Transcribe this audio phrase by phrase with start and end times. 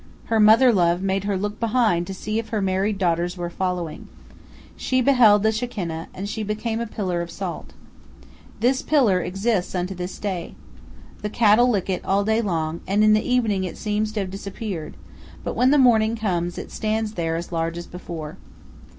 [0.33, 4.07] Her mother love made her look behind to see if her married daughters were following.
[4.75, 7.73] She beheld the Shekinah, and she became a pillar of salt.
[8.61, 10.55] This pillar exists unto this day.
[11.21, 14.31] The cattle lick it all day long, and in the evening it seems to have
[14.31, 14.97] disappeared,
[15.43, 18.37] but when morning comes it stands there as large as before.